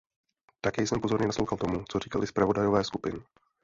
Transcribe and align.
Také 0.61 0.87
jsem 0.87 1.01
pozorně 1.01 1.25
naslouchala 1.27 1.57
tomu, 1.59 1.83
co 1.89 1.99
říkali 1.99 2.27
zpravodajové 2.27 2.83
skupin. 2.83 3.23